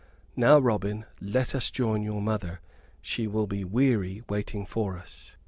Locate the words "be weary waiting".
3.45-4.65